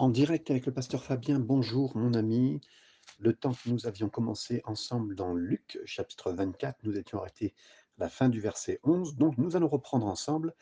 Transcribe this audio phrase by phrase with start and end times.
[0.00, 2.58] En direct avec le pasteur Fabien, bonjour mon ami.
[3.18, 7.52] Le temps que nous avions commencé ensemble dans Luc chapitre 24, nous étions arrêtés
[7.98, 9.16] à la fin du verset 11.
[9.16, 10.54] Donc nous allons reprendre ensemble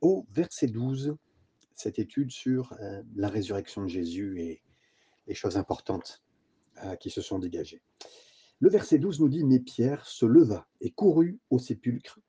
[0.00, 1.16] au verset 12
[1.74, 4.62] cette étude sur euh, la résurrection de Jésus et
[5.26, 6.22] les choses importantes
[6.84, 7.82] euh, qui se sont dégagées.
[8.60, 12.20] Le verset 12 nous dit, mais Pierre se leva et courut au sépulcre.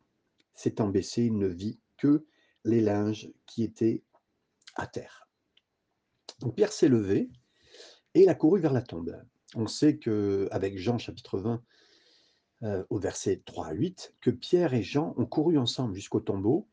[0.56, 2.26] S'étant baissé, il ne vit que
[2.66, 4.02] les linges qui étaient
[4.74, 5.28] à terre.
[6.50, 7.30] Pierre s'est levé
[8.14, 9.16] et il a couru vers la tombe.
[9.56, 11.62] On sait qu'avec Jean chapitre 20,
[12.64, 16.68] euh, au verset 3 à 8, que Pierre et Jean ont couru ensemble jusqu'au tombeau.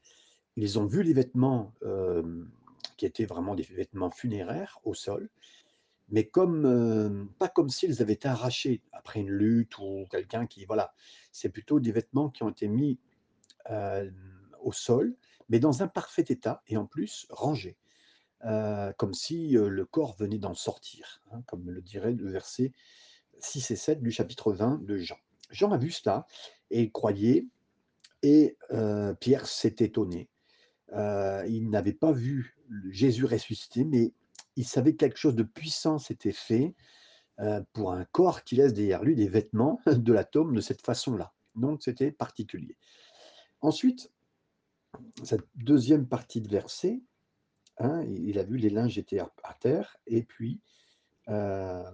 [0.56, 2.44] Ils ont vu les vêtements euh,
[2.96, 5.28] qui étaient vraiment des vêtements funéraires au sol,
[6.10, 10.92] mais euh, pas comme s'ils avaient été arrachés après une lutte ou quelqu'un qui voilà,
[11.32, 12.98] c'est plutôt des vêtements qui ont été mis
[14.62, 15.14] au sol,
[15.50, 17.76] mais dans un parfait état et en plus rangés
[18.42, 22.72] comme si le corps venait d'en sortir, hein, comme le dirait le verset
[23.40, 25.18] 6 et 7 du chapitre 20 de Jean.
[25.50, 26.26] Jean a vu cela
[26.70, 27.46] et croyait,
[28.22, 28.56] et
[29.20, 30.28] Pierre s'est étonné.
[30.92, 32.56] il n'avait pas vu
[32.90, 34.12] Jésus ressuscité, mais
[34.56, 36.74] il savait que quelque chose de puissant s'était fait
[37.72, 41.32] pour un corps qui laisse derrière lui des vêtements de l'atome de cette façon-là.
[41.54, 42.76] Donc c'était particulier.
[43.60, 44.12] Ensuite,
[45.22, 47.00] cette deuxième partie de verset,
[47.78, 50.60] Hein, il a vu les linges étaient à, terre, et puis
[51.28, 51.90] euh,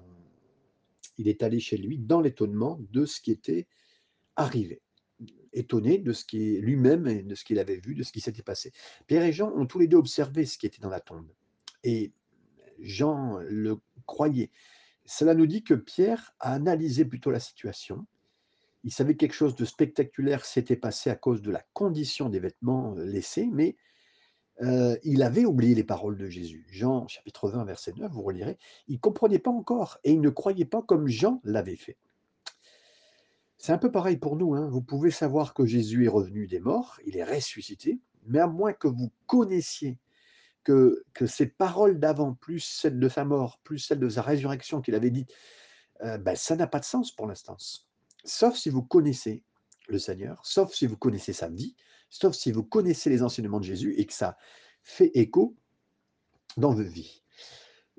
[1.18, 3.66] il est allé chez lui dans l'étonnement de ce qui était
[4.36, 4.80] arrivé,
[5.52, 8.42] étonné de ce qui lui-même et de ce qu'il avait vu, de ce qui s'était
[8.42, 8.72] passé.
[9.06, 11.30] Pierre et Jean ont tous les deux observé ce qui était dans la tombe,
[11.82, 12.12] et
[12.80, 14.50] Jean le croyait.
[15.04, 18.06] Cela nous dit que Pierre a analysé plutôt la situation.
[18.84, 22.40] Il savait que quelque chose de spectaculaire s'était passé à cause de la condition des
[22.40, 23.76] vêtements laissés, mais
[24.60, 26.66] il avait oublié les paroles de Jésus.
[26.70, 30.30] Jean chapitre 20, verset 9, vous relirez, il ne comprenait pas encore et il ne
[30.30, 31.96] croyait pas comme Jean l'avait fait.
[33.58, 34.54] C'est un peu pareil pour nous.
[34.54, 34.68] Hein.
[34.68, 38.72] Vous pouvez savoir que Jésus est revenu des morts, il est ressuscité, mais à moins
[38.72, 39.98] que vous connaissiez
[40.64, 44.80] que, que ces paroles d'avant, plus celles de sa mort, plus celles de sa résurrection
[44.80, 45.32] qu'il avait dites,
[46.00, 47.56] ben, ça n'a pas de sens pour l'instant.
[48.24, 49.42] Sauf si vous connaissez
[49.88, 51.74] le Seigneur, sauf si vous connaissez sa vie,
[52.14, 54.38] sauf si vous connaissez les enseignements de Jésus et que ça
[54.84, 55.56] fait écho
[56.56, 57.24] dans vos vies.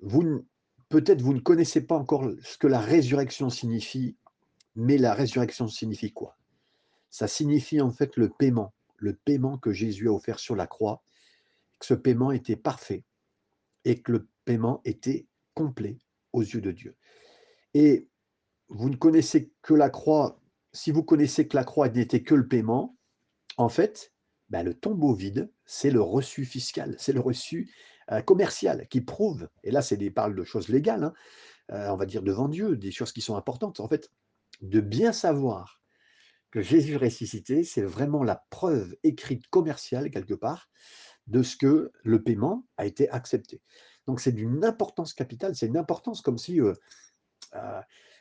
[0.01, 0.45] Vous,
[0.87, 4.15] peut-être vous ne connaissez pas encore ce que la résurrection signifie,
[4.73, 6.37] mais la résurrection signifie quoi?
[7.09, 11.03] Ça signifie en fait le paiement, le paiement que Jésus a offert sur la croix,
[11.79, 13.03] que ce paiement était parfait
[13.83, 15.99] et que le paiement était complet
[16.31, 16.95] aux yeux de Dieu.
[17.73, 18.07] Et
[18.69, 20.39] vous ne connaissez que la croix,
[20.71, 22.95] si vous connaissez que la croix n'était que le paiement,
[23.57, 24.13] en fait,
[24.49, 27.73] ben, le tombeau vide, c'est le reçu fiscal, c'est le reçu
[28.11, 31.13] euh, commercial qui prouve, et là c'est des parles de choses légales, hein,
[31.71, 34.11] euh, on va dire devant Dieu, des choses qui sont importantes, en fait,
[34.61, 35.81] de bien savoir
[36.51, 40.69] que Jésus ressuscité, c'est vraiment la preuve écrite commerciale quelque part
[41.27, 43.61] de ce que le paiement a été accepté.
[44.05, 46.73] Donc c'est d'une importance capitale, c'est une importance comme si euh,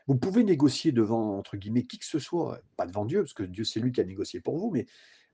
[0.06, 3.42] vous pouvez négocier devant, entre guillemets, qui que ce soit, pas devant Dieu, parce que
[3.42, 4.86] Dieu c'est lui qui a négocié pour vous, mais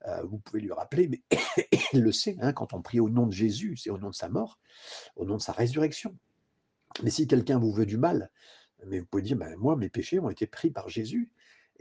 [0.06, 1.22] euh, vous pouvez lui rappeler, mais
[1.92, 4.14] il le sait, hein, quand on prie au nom de Jésus, c'est au nom de
[4.14, 4.58] sa mort,
[5.16, 6.16] au nom de sa résurrection.
[7.02, 8.30] Mais si quelqu'un vous veut du mal,
[8.86, 11.30] mais vous pouvez dire, ben, moi, mes péchés ont été pris par Jésus.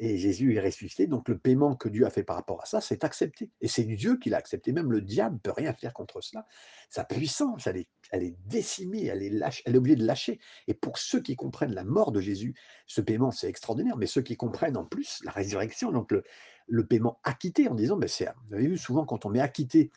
[0.01, 2.79] Et Jésus est ressuscité, donc le paiement que Dieu a fait par rapport à ça,
[2.79, 3.51] c'est accepté.
[3.59, 4.71] Et c'est Dieu qui l'a accepté.
[4.71, 6.47] Même le diable ne peut rien faire contre cela.
[6.89, 7.75] Sa puissance, elle
[8.23, 10.39] est, décimée, elle est, elle est obligée de lâcher.
[10.67, 12.55] Et pour ceux qui comprennent la mort de Jésus,
[12.87, 13.97] ce paiement, c'est extraordinaire.
[13.97, 16.23] Mais ceux qui comprennent en plus la résurrection, donc le,
[16.69, 19.91] le paiement acquitté en disant, ben c'est, vous avez vu souvent quand on met acquitté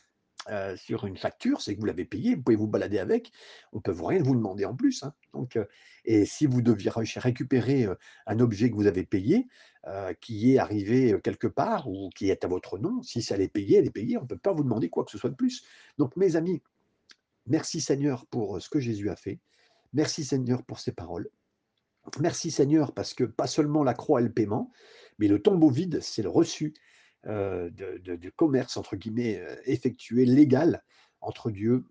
[0.50, 3.30] euh, sur une facture, c'est que vous l'avez payé, vous pouvez vous balader avec,
[3.72, 5.04] on peut vous rien vous demander en plus.
[5.04, 5.14] Hein.
[5.32, 5.66] Donc, euh,
[6.04, 7.94] et si vous deviez récupérer euh,
[8.26, 9.46] un objet que vous avez payé,
[10.20, 13.78] qui est arrivé quelque part ou qui est à votre nom, si ça allait payer,
[13.78, 15.64] elle est payée, on ne peut pas vous demander quoi que ce soit de plus.
[15.98, 16.62] Donc mes amis,
[17.48, 19.40] merci Seigneur pour ce que Jésus a fait.
[19.92, 21.28] Merci Seigneur pour ses paroles.
[22.20, 24.70] Merci Seigneur parce que pas seulement la croix et le paiement,
[25.18, 26.74] mais le tombeau vide, c'est le reçu
[27.26, 30.82] euh, de, commerce, entre guillemets, euh, effectué, légal,
[31.20, 31.84] entre Dieu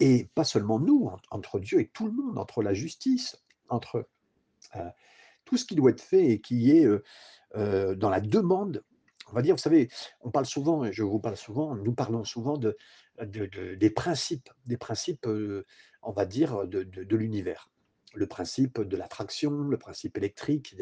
[0.00, 4.08] et pas seulement nous, entre Dieu et tout le monde, entre la justice, entre
[4.74, 4.90] euh,
[5.44, 6.86] tout ce qui doit être fait et qui est
[7.54, 8.82] dans la demande.
[9.30, 9.88] On va dire, vous savez,
[10.22, 12.76] on parle souvent, et je vous parle souvent, nous parlons souvent de,
[13.22, 15.28] des principes, des principes,
[16.02, 17.70] on va dire, de l'univers
[18.14, 20.76] le principe de l'attraction, le principe électrique,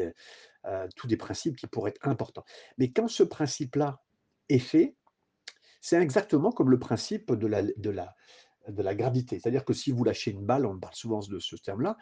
[0.65, 2.45] euh, tous des principes qui pourraient être importants.
[2.77, 4.01] Mais quand ce principe-là
[4.49, 4.95] est fait,
[5.81, 8.15] c'est exactement comme le principe de la, de la,
[8.69, 9.39] de la gravité.
[9.39, 11.97] C'est-à-dire que si vous lâchez une balle, on parle souvent de ce terme-là,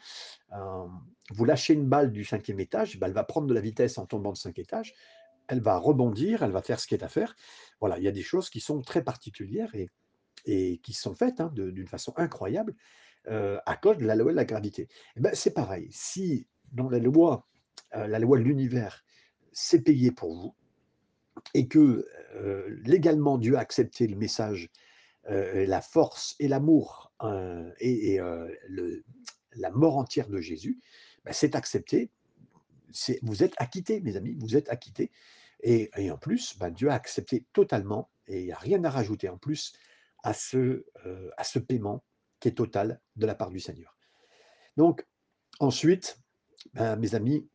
[0.54, 0.86] euh,
[1.32, 4.06] vous lâchez une balle du cinquième étage, ben, elle va prendre de la vitesse en
[4.06, 4.94] tombant de cinq étages,
[5.48, 7.36] elle va rebondir, elle va faire ce qui est à faire.
[7.80, 9.90] Voilà, il y a des choses qui sont très particulières et,
[10.46, 12.76] et qui sont faites hein, d'une façon incroyable
[13.28, 14.88] euh, à cause de la loi de la gravité.
[15.16, 17.48] Eh ben, c'est pareil, si dans la loi,
[17.96, 19.04] euh, la loi de l'univers,
[19.52, 20.56] c'est payé pour vous,
[21.54, 22.06] et que
[22.84, 24.70] légalement Dieu a accepté le message
[25.28, 27.14] la force et l'amour
[27.80, 28.20] et,
[29.54, 30.80] la mort entière de Jésus,
[31.26, 32.10] bah, c'est accepté.
[33.22, 35.12] Vous êtes acquittés, mes amis, vous êtes acquittés.
[35.64, 39.30] Et, en plus, bah, Dieu a accepté totalement, et il n'y a rien à rajouter
[39.30, 39.74] en plus
[40.24, 40.86] à ce,
[41.38, 42.04] à ce paiement
[42.40, 43.98] qui est total de la part du Seigneur.
[44.78, 45.06] Donc,
[45.60, 46.20] ensuite,
[46.74, 47.48] bah, mes amis,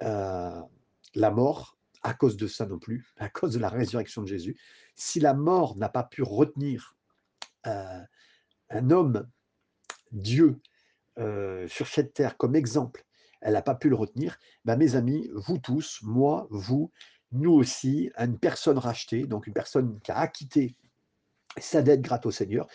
[0.00, 4.56] la mort, à cause de ça non plus, à cause de la résurrection de Jésus,
[4.94, 6.96] si la mort n'a pas pu retenir
[7.66, 8.00] euh,
[8.70, 9.28] un homme,
[10.12, 10.60] Dieu,
[11.18, 13.04] euh, sur cette terre comme exemple,
[13.40, 16.90] elle n'a pas pu le retenir, ben mes amis, vous tous, moi, vous,
[17.32, 20.76] nous aussi, une personne rachetée, donc une personne qui a acquitté
[21.58, 22.66] sa dette grâce au Seigneur,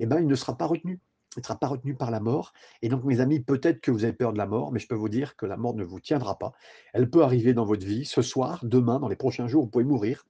[0.00, 1.00] eh ben, il ne sera pas retenu
[1.40, 2.52] ne sera pas retenu par la mort.
[2.82, 4.94] Et donc, mes amis, peut-être que vous avez peur de la mort, mais je peux
[4.94, 6.52] vous dire que la mort ne vous tiendra pas.
[6.92, 9.84] Elle peut arriver dans votre vie ce soir, demain, dans les prochains jours, vous pouvez
[9.84, 10.26] mourir,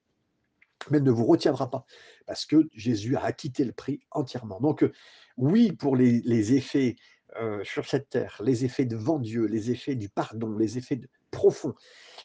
[0.90, 1.86] mais elle ne vous retiendra pas,
[2.26, 4.60] parce que Jésus a acquitté le prix entièrement.
[4.60, 4.92] Donc, euh,
[5.36, 6.96] oui, pour les, effets
[7.40, 11.00] euh, sur cette terre, les effets devant Dieu, les effets du pardon, les effets
[11.30, 11.74] profonds,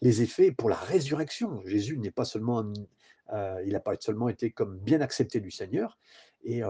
[0.01, 1.61] les effets pour la résurrection.
[1.65, 2.63] Jésus n'est pas seulement,
[3.33, 5.97] euh, il n'a pas seulement été comme bien accepté du Seigneur,
[6.43, 6.61] et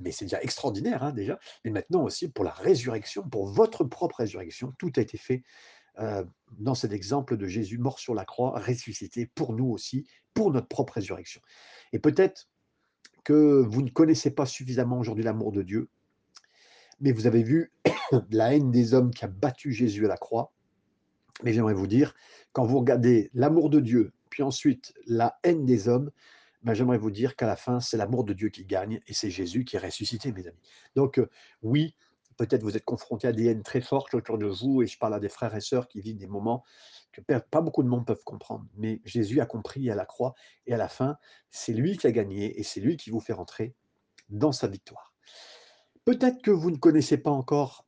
[0.00, 1.38] mais c'est déjà extraordinaire, hein, déjà.
[1.64, 5.42] Mais maintenant aussi, pour la résurrection, pour votre propre résurrection, tout a été fait
[5.98, 6.24] euh,
[6.58, 10.68] dans cet exemple de Jésus mort sur la croix, ressuscité pour nous aussi, pour notre
[10.68, 11.40] propre résurrection.
[11.92, 12.48] Et peut-être
[13.24, 15.88] que vous ne connaissez pas suffisamment aujourd'hui l'amour de Dieu,
[17.00, 17.72] mais vous avez vu
[18.30, 20.52] la haine des hommes qui a battu Jésus à la croix.
[21.42, 22.14] Mais j'aimerais vous dire,
[22.52, 26.10] quand vous regardez l'amour de Dieu, puis ensuite la haine des hommes,
[26.62, 29.30] ben, j'aimerais vous dire qu'à la fin, c'est l'amour de Dieu qui gagne et c'est
[29.30, 30.60] Jésus qui est ressuscité, mes amis.
[30.94, 31.28] Donc, euh,
[31.62, 31.94] oui,
[32.36, 35.14] peut-être vous êtes confrontés à des haines très fortes autour de vous, et je parle
[35.14, 36.64] à des frères et sœurs qui vivent des moments
[37.12, 38.66] que pas beaucoup de monde peuvent comprendre.
[38.76, 40.34] Mais Jésus a compris à la croix,
[40.66, 41.16] et à la fin,
[41.50, 43.74] c'est lui qui a gagné, et c'est lui qui vous fait rentrer
[44.28, 45.14] dans sa victoire.
[46.04, 47.86] Peut-être que vous ne connaissez pas encore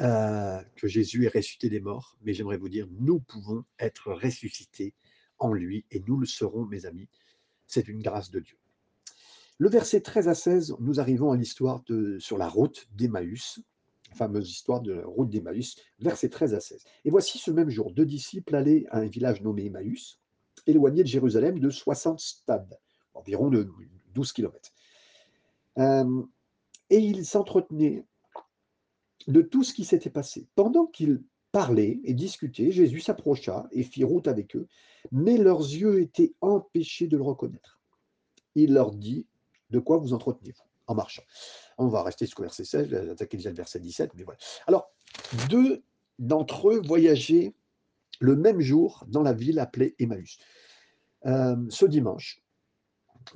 [0.00, 4.94] euh, que Jésus est ressuscité des morts, mais j'aimerais vous dire, nous pouvons être ressuscités
[5.38, 7.08] en lui, et nous le serons, mes amis,
[7.72, 8.58] c'est une grâce de Dieu.
[9.56, 11.82] Le verset 13 à 16, nous arrivons à l'histoire
[12.18, 13.60] sur la route d'Emmaüs,
[14.14, 16.84] fameuse histoire de la route d'Emmaüs, verset 13 à 16.
[17.06, 20.18] Et voici ce même jour, deux disciples allaient à un village nommé Emmaüs,
[20.66, 22.78] éloigné de Jérusalem de 60 stades,
[23.14, 23.66] environ de
[24.14, 24.72] 12 kilomètres.
[25.78, 26.22] Euh,
[26.90, 28.04] et ils s'entretenaient
[29.28, 30.46] de tout ce qui s'était passé.
[30.56, 31.22] Pendant qu'ils
[31.52, 34.66] parlaient et discutaient, Jésus s'approcha et fit route avec eux,
[35.12, 37.80] mais leurs yeux étaient empêchés de le reconnaître.
[38.54, 39.26] Il leur dit,
[39.70, 40.62] de quoi vous entretenez-vous?
[40.88, 41.22] En marchant
[41.78, 44.38] On va rester sur le verset 16, attaquer déjà le verset 17, mais voilà.
[44.66, 44.90] Alors,
[45.48, 45.82] deux
[46.18, 47.54] d'entre eux voyageaient
[48.20, 50.38] le même jour dans la ville appelée Emmaüs.
[51.26, 52.42] Euh, ce dimanche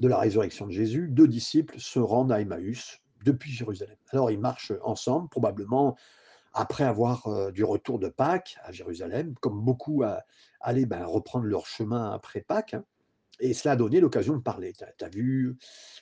[0.00, 3.96] de la résurrection de Jésus, deux disciples se rendent à Emmaüs depuis Jérusalem.
[4.10, 5.96] Alors ils marchent ensemble, probablement
[6.58, 10.03] après avoir du retour de Pâques à Jérusalem, comme beaucoup
[10.60, 12.75] aller ben, reprendre leur chemin après Pâques.
[12.75, 12.84] Hein.
[13.41, 14.72] et cela a donné l'occasion de parler.
[14.72, 15.56] Tu as, vu,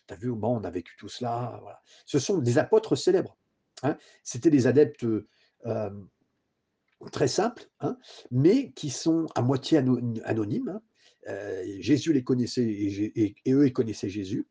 [0.09, 1.59] as vu, bon, on a vécu tout cela.
[1.61, 1.83] Voilà.
[2.07, 3.37] Ce sont des apôtres célèbres.
[3.83, 3.99] Hein.
[4.23, 5.05] C'était des adeptes
[7.11, 7.97] très simples, hein,
[8.31, 9.79] mais qui sont à moitié
[10.25, 10.81] anonymes.
[11.29, 14.47] Euh, Jésus les connaissait et, et, eux, ils connaissaient Jésus.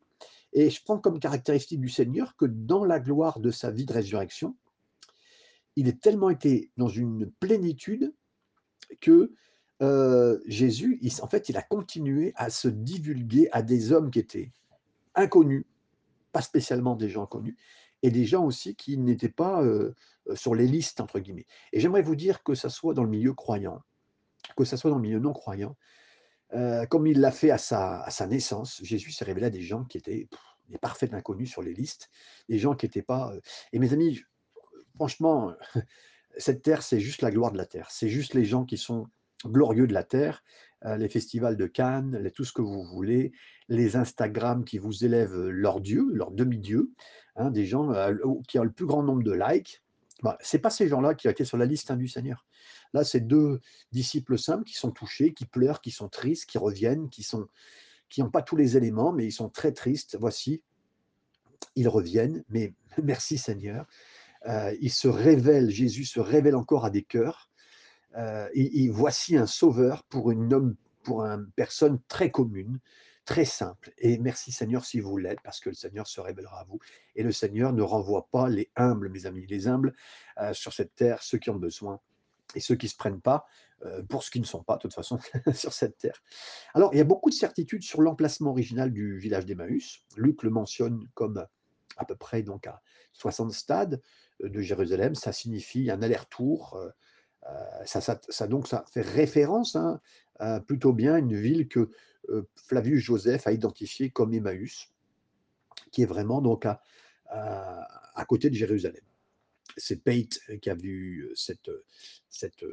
[0.52, 3.92] Et je prends comme caractéristique du Seigneur que dans la gloire de sa vie de
[3.92, 4.56] résurrection,
[5.76, 8.12] il est tellement été dans une plénitude
[9.00, 9.32] que
[9.82, 14.52] euh, Jésus, en fait, il a continué à se divulguer à des hommes qui étaient
[15.14, 15.66] inconnus,
[16.32, 17.56] pas spécialement des gens connus,
[18.02, 19.94] et des gens aussi qui n'étaient pas euh,
[20.28, 21.46] euh, sur les listes, entre guillemets.
[21.72, 23.82] Et j'aimerais vous dire que ça soit dans le milieu croyant,
[24.56, 25.76] que ça soit dans le milieu non croyant,
[26.88, 30.28] comme il l'a fait à sa, naissance, Jésus s'est révélé à des gens qui étaient
[30.68, 32.10] des parfaits inconnus sur les listes,
[32.48, 33.32] des gens qui n'étaient pas...
[33.72, 34.22] Et mes amis,
[34.94, 35.52] franchement,
[36.36, 37.88] cette terre, c'est juste la gloire de la terre.
[37.90, 39.06] C'est juste les gens qui sont
[39.44, 40.42] glorieux de la terre,
[40.84, 43.32] euh, les festivals de Cannes, tout ce que vous voulez,
[43.68, 46.92] les Instagram qui vous élèvent leur Dieu, leur demi-dieu,
[47.36, 48.14] hein, des gens euh,
[48.48, 49.82] qui ont le plus grand nombre de likes.
[50.22, 52.46] Bah, ce n'est pas ces gens-là qui ont été sur la liste hein, du Seigneur.
[52.94, 53.60] Là, c'est deux
[53.92, 57.46] disciples simples qui sont touchés, qui pleurent, qui sont tristes, qui reviennent, qui sont
[58.10, 60.16] qui n'ont pas tous les éléments, mais ils sont très tristes.
[60.20, 60.62] Voici
[61.76, 63.86] ils reviennent, mais merci Seigneur,
[64.46, 67.50] euh, il se révèle, Jésus se révèle encore à des cœurs.
[68.16, 72.78] Euh, et, voici un sauveur pour une homme, pour une personne très commune,
[73.24, 73.92] très simple.
[73.98, 76.78] Et merci Seigneur si vous l'êtes, parce que le Seigneur se révélera à vous.
[77.16, 79.94] Et le Seigneur ne renvoie pas les humbles, mes amis, les humbles
[80.38, 82.00] euh, sur cette terre, ceux qui ont besoin
[82.54, 83.46] et ceux qui ne se prennent pas
[83.84, 85.18] euh, pour ce qui ne sont pas, de toute façon,
[85.54, 86.22] sur cette terre.
[86.74, 90.02] Alors, il y a beaucoup de certitudes sur l'emplacement original du village d'Emmaüs.
[90.16, 91.44] Luc le mentionne comme
[91.96, 92.82] à peu près donc à
[93.12, 94.00] 60 stades euh,
[94.48, 95.14] de Jérusalem.
[95.14, 96.78] Ça signifie un aller-retour.
[97.84, 100.00] Ça, ça, donc, ça fait référence hein,
[100.66, 101.90] plutôt bien une ville que
[102.30, 104.88] euh, Flavius Joseph a identifié comme Emmaüs,
[105.92, 106.80] qui est vraiment donc à,
[107.26, 109.02] à, côté de Jérusalem.
[109.76, 111.70] C'est Pate qui a vu cette,
[112.30, 112.64] cette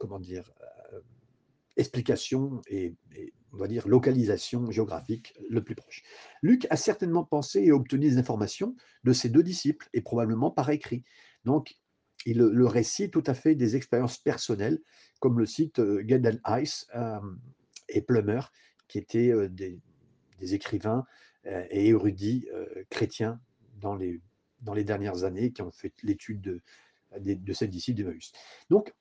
[0.00, 0.50] comment dire,
[0.92, 1.00] euh,
[1.76, 2.94] explication et,
[3.52, 6.02] on va dire localisation géographique le plus proche.
[6.42, 10.70] Luc a certainement pensé et obtenu des informations de ses deux disciples et probablement par
[10.70, 11.04] écrit.
[11.44, 11.76] Donc,
[12.26, 14.78] il le récit tout à fait des expériences personnelles,
[15.20, 16.86] comme le cite euh, Gedel Ice
[17.88, 18.40] et Plummer,
[18.88, 19.80] qui étaient des,
[20.40, 21.04] écrivains
[21.44, 22.46] et érudits
[22.88, 23.40] chrétiens
[23.80, 24.20] dans les,
[24.60, 26.62] dans les dernières années, qui ont fait l'étude de,
[27.18, 28.32] de, cette disciple d'Emmaüs.
[28.68, 28.94] Donc,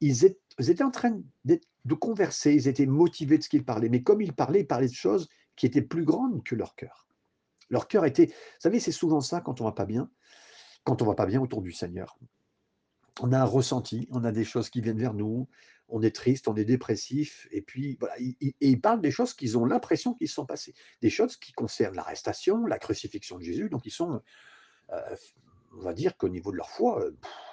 [0.00, 4.20] ils étaient, en train de converser, ils étaient motivés de ce qu'ils parlaient, mais comme
[4.20, 7.06] ils parlaient, ils parlaient de choses qui étaient plus grandes que leur cœur.
[7.68, 10.10] Leur cœur était, vous savez, c'est souvent ça quand on va pas bien,
[10.84, 12.18] quand on va pas bien autour du Seigneur.
[13.20, 15.48] On a un ressenti, on a des choses qui viennent vers nous,
[15.90, 19.58] on est triste, on est dépressif, et puis voilà, et ils parlent des choses qu'ils
[19.58, 23.86] ont l'impression qu'ils sont passées, des choses qui concernent l'arrestation, la crucifixion de Jésus, donc
[23.86, 24.20] ils sont,
[24.90, 25.16] euh,
[25.76, 27.10] on va dire qu'au niveau de leur foi, euh,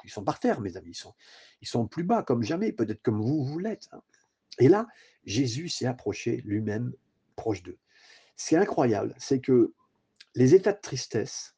[0.07, 1.13] ils sont par terre, mes amis, ils sont,
[1.61, 3.87] ils sont plus bas comme jamais, peut-être comme vous, vous l'êtes.
[3.91, 4.01] Hein.
[4.59, 4.87] Et là,
[5.25, 6.93] Jésus s'est approché lui-même
[7.35, 7.77] proche d'eux.
[8.35, 9.73] C'est incroyable, c'est que
[10.35, 11.55] les états de tristesse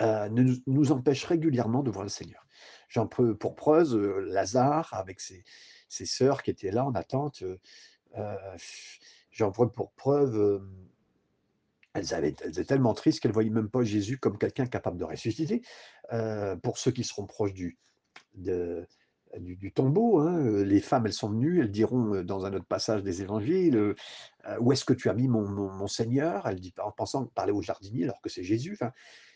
[0.00, 2.46] euh, nous, empêchent régulièrement de voir le Seigneur.
[2.88, 5.44] J'en peux pour preuve Lazare avec ses,
[5.88, 7.42] sœurs qui étaient là en attente.
[7.42, 7.58] Euh,
[8.18, 8.56] euh,
[9.30, 10.58] j'en vois pour preuve, euh,
[11.94, 14.98] elles, avaient, elles étaient tellement tristes qu'elles ne voyaient même pas Jésus comme quelqu'un capable
[14.98, 15.62] de ressusciter.
[16.62, 17.78] pour ceux qui seront proches du,
[18.34, 23.22] du, tombeau, hein, les femmes, elles sont venues, elles diront dans un autre passage des
[23.22, 23.94] évangiles,
[24.60, 26.46] où est-ce que tu as mis mon, mon, Seigneur?
[26.46, 28.78] Elle dit en pensant parler au jardinier alors que c'est Jésus.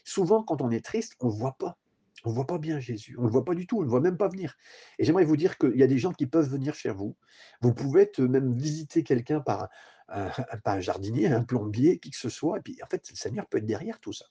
[0.04, 1.76] Souvent, quand on est triste, on ne voit pas
[2.24, 3.84] on ne voit pas bien Jésus, on ne le voit pas du tout, on ne
[3.84, 4.56] le voit même pas venir.
[4.98, 7.16] Et j'aimerais vous dire qu'il y a des gens qui peuvent venir chez vous.
[7.60, 9.68] Vous pouvez même visiter quelqu'un par
[10.64, 12.58] un, jardinier, un plombier, qui que ce soit.
[12.58, 14.26] Et puis, en fait, le Seigneur peut être derrière tout ça.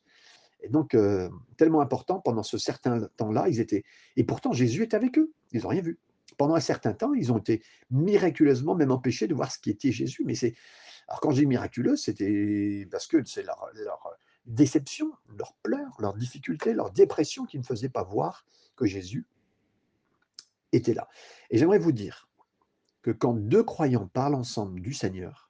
[0.61, 3.83] Et donc, euh, tellement important, pendant ce certain temps-là, ils étaient.
[4.15, 5.31] Et pourtant, Jésus est avec eux.
[5.51, 5.99] Ils n'ont rien vu.
[6.37, 9.91] Pendant un certain temps, ils ont été miraculeusement même empêchés de voir ce qui était
[9.91, 10.23] Jésus.
[10.25, 10.55] Mais c'est.
[11.07, 13.71] Alors, quand dis miraculeux, c'était parce que c'est leur,
[14.47, 19.27] déception, leurs pleurs, leurs difficultés, leur dépression qui ne faisaient pas voir que Jésus
[20.71, 21.07] était là.
[21.49, 22.27] Et j'aimerais vous dire
[23.01, 25.44] que quand deux croyants parlent ensemble du Seigneur,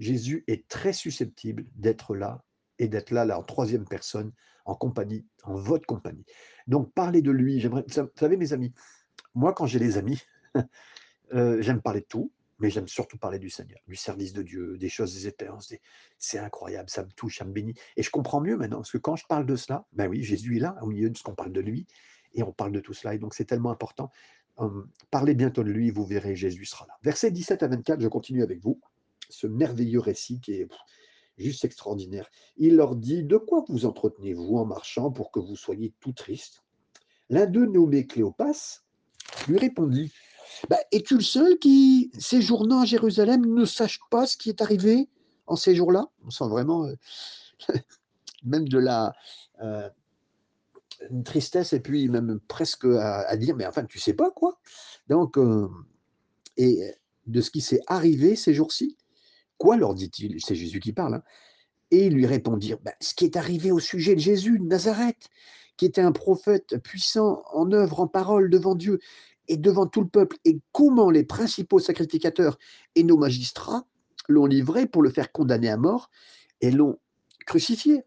[0.00, 2.42] Jésus est très susceptible d'être là
[2.80, 4.32] et d'être là, là en troisième personne,
[4.64, 6.24] en compagnie, en votre compagnie.
[6.66, 7.82] Donc parler de lui, vous
[8.16, 8.72] savez mes amis,
[9.34, 10.20] moi quand j'ai les amis,
[11.34, 14.76] euh, j'aime parler de tout, mais j'aime surtout parler du Seigneur, du service de Dieu,
[14.78, 15.72] des choses, des expériences.
[16.18, 17.74] C'est incroyable, ça me touche, ça me bénit.
[17.96, 20.56] Et je comprends mieux maintenant, parce que quand je parle de cela, ben oui, Jésus
[20.56, 21.86] est là, au milieu de ce qu'on parle de lui,
[22.34, 23.14] et on parle de tout cela.
[23.14, 24.10] Et donc c'est tellement important.
[24.56, 26.94] Hum, parlez bientôt de lui, vous verrez, Jésus sera là.
[27.02, 28.80] Versets 17 à 24, je continue avec vous,
[29.32, 30.68] ce merveilleux récit qui est
[31.38, 32.28] juste extraordinaire.
[32.56, 36.62] Il leur dit, de quoi vous entretenez-vous en marchant pour que vous soyez tout triste
[37.28, 38.82] L'un d'eux, nommé Cléopas,
[39.48, 40.12] lui répondit,
[40.68, 45.08] bah, es-tu le seul qui, séjournant à Jérusalem, ne sache pas ce qui est arrivé
[45.46, 46.10] en ces jours-là?
[46.24, 46.94] On sent vraiment euh,
[48.44, 49.12] même de la
[49.62, 49.88] euh,
[51.24, 54.60] tristesse et puis même presque à, dire mais enfin tu sais pas quoi?
[55.08, 55.68] Donc euh,
[56.56, 56.94] et
[57.26, 58.96] de ce qui s'est arrivé ces jours-ci?
[59.60, 61.16] Quoi leur dit-il C'est Jésus qui parle.
[61.16, 61.22] Hein.
[61.90, 65.28] et ils lui répondirent bah, ce qui est arrivé au sujet de Jésus de Nazareth,
[65.76, 69.00] qui était un prophète puissant en œuvre, en parole devant Dieu
[69.48, 72.58] et devant tout le peuple, et comment les principaux sacrificateurs
[72.94, 73.84] et nos magistrats
[74.28, 76.10] l'ont livré pour le faire condamner à mort
[76.62, 76.98] et l'ont
[77.46, 78.04] crucifié.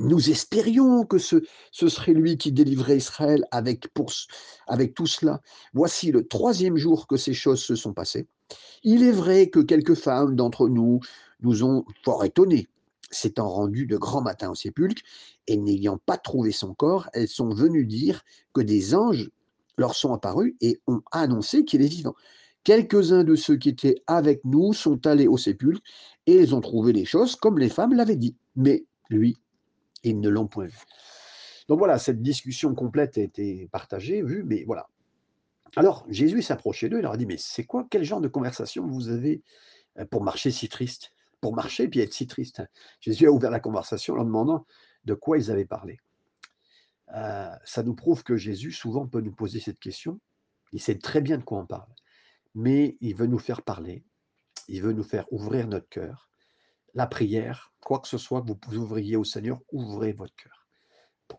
[0.00, 1.40] Nous espérions que ce,
[1.72, 5.40] serait lui qui délivrait Israël avec tout cela.
[5.74, 8.28] Voici le troisième jour que ces choses se sont passées.
[8.84, 11.00] Il est vrai que quelques femmes d'entre nous
[11.40, 12.68] nous ont fort étonnés.
[13.10, 15.02] S'étant rendues de grand matin au sépulcre
[15.48, 19.30] et n'ayant pas trouvé son corps, elles sont venues dire que des anges
[19.78, 22.14] leur sont apparus et ont annoncé qu'il est vivant.
[22.62, 25.80] Quelques-uns de ceux qui étaient avec nous sont allés au sépulcre
[26.26, 28.36] et ils ont trouvé les choses comme les femmes l'avaient dit.
[28.56, 29.38] Mais lui,
[30.02, 30.78] Ils ne l'ont point vu.
[31.68, 34.88] Donc voilà, cette discussion complète a été partagée, vue, mais voilà.
[35.76, 38.86] Alors Jésus s'approchait d'eux, il leur a dit, mais c'est quoi, quel genre de conversation
[38.86, 39.42] vous avez
[39.98, 41.12] euh, pour marcher si triste?
[41.40, 42.62] Pour marcher et puis être si triste.
[43.00, 44.66] Jésus a ouvert la conversation en leur demandant
[45.04, 45.98] de quoi ils avaient parlé.
[47.14, 50.20] Euh, ça nous prouve que Jésus souvent peut nous poser cette question.
[50.72, 51.88] Il sait très bien de quoi on parle,
[52.54, 54.04] mais il veut nous faire parler.
[54.68, 56.27] Il veut nous faire ouvrir notre cœur.
[56.98, 60.66] La prière, quoi que ce soit que vous ouvriez au Seigneur, ouvrez votre cœur.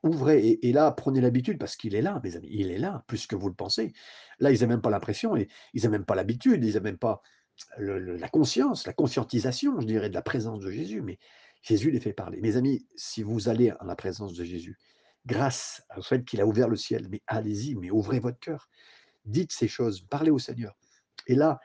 [0.04, 3.28] Ouvrez, et, là, prenez l'habitude, parce qu'il est là, mes amis, il est là, plus
[3.28, 3.92] que vous le pensez.
[4.40, 7.22] Là, ils n'ont même pas l'impression, ils n'ont même pas l'habitude, ils n'ont même pas
[7.78, 11.20] la conscience, la conscientisation, je dirais, de la présence de Jésus, mais
[11.62, 12.40] Jésus les fait parler.
[12.40, 14.78] Mes amis, si vous allez en la présence de Jésus,
[15.26, 18.70] grâce au fait qu'il a ouvert le ciel, mais allez-y, mais ouvrez votre cœur,
[19.26, 20.78] dites ces choses, parlez au Seigneur.
[21.28, 21.60] Et là,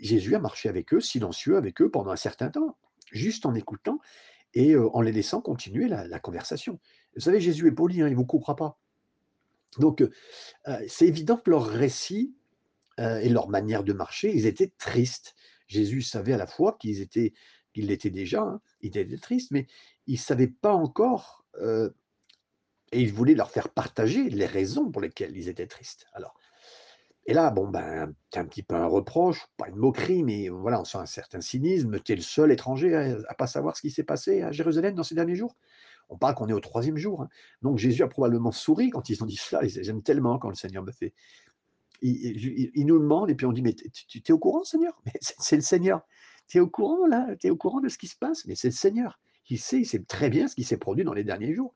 [0.00, 2.76] Jésus a marché avec eux, silencieux avec eux pendant un certain temps,
[3.16, 3.98] juste en écoutant
[4.54, 6.80] et en les laissant continuer la, conversation.
[7.14, 8.78] Vous savez, Jésus est poli, hein, il ne vous coupera pas.
[9.78, 10.02] Donc,
[10.88, 12.34] c'est évident que leur récit
[12.98, 15.34] et leur manière de marcher, ils étaient tristes.
[15.66, 17.34] Jésus savait à la fois qu'ils étaient,
[17.74, 19.66] qu'ils l'étaient déjà, hein, ils étaient tristes, mais
[20.06, 21.44] il ne savait pas encore,
[22.92, 26.06] et il voulait leur faire partager les raisons pour lesquelles ils étaient tristes.
[26.12, 26.34] Alors,
[27.28, 30.80] et là, bon, ben, c'est un petit peu un reproche, pas une moquerie, mais voilà,
[30.80, 31.98] on sent un certain cynisme.
[32.00, 34.94] Tu es le seul étranger à, ne pas savoir ce qui s'est passé à Jérusalem
[34.94, 35.56] dans ces derniers jours.
[36.08, 37.22] On parle qu'on est au troisième jour.
[37.22, 37.28] Hein.
[37.62, 39.66] Donc Jésus a probablement souri quand ils ont dit cela.
[39.66, 41.14] J'aime tellement quand le Seigneur me fait.
[42.00, 45.02] Il, nous demande et puis on dit Mais tu es au courant, Seigneur?
[45.20, 46.02] C'est le Seigneur.
[46.46, 47.34] Tu es au courant, là?
[47.40, 48.46] Tu au courant de ce qui se passe?
[48.46, 49.18] Mais c'est le Seigneur.
[49.50, 51.74] Il sait, il sait très bien ce qui s'est produit dans les derniers jours.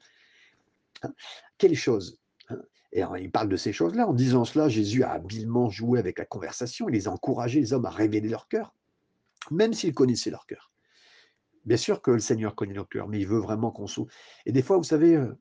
[1.02, 1.12] Hein.
[1.59, 2.20] Quelle chose
[2.92, 4.09] et il parle de ces choses-là.
[4.09, 6.88] En disant cela, Jésus a habilement joué avec la conversation.
[6.88, 8.75] Il les a encouragés, les hommes, à révéler leur cœur,
[9.50, 10.73] même s'ils connaissaient leur cœur.
[11.66, 14.06] Bien sûr que le Seigneur connaît leur cœur, mais il veut vraiment qu'on soit.
[14.47, 15.32] Et des fois, vous savez, euh,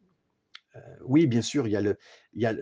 [0.75, 1.97] euh, oui, bien sûr, il y a, le,
[2.33, 2.53] il y a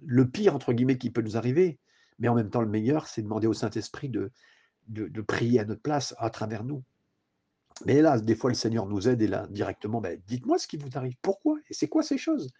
[0.00, 1.78] le, pire, entre guillemets, qui peut nous arriver,
[2.18, 4.32] mais en même temps, le meilleur, c'est demander au Saint-Esprit de,
[4.88, 6.82] de, prier à notre place, à travers nous.
[7.86, 10.76] Mais là, des fois, le Seigneur nous aide et là, directement, ben, dites-moi ce qui
[10.76, 11.14] vous arrive.
[11.22, 11.58] Pourquoi?
[11.68, 12.52] Et c'est quoi ces choses?